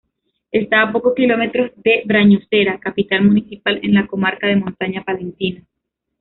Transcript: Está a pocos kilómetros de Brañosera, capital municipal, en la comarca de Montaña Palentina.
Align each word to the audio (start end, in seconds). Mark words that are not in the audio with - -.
Está 0.51 0.81
a 0.81 0.91
pocos 0.91 1.13
kilómetros 1.13 1.69
de 1.75 2.01
Brañosera, 2.07 2.79
capital 2.79 3.23
municipal, 3.23 3.79
en 3.83 3.93
la 3.93 4.07
comarca 4.07 4.47
de 4.47 4.55
Montaña 4.55 5.03
Palentina. 5.03 5.63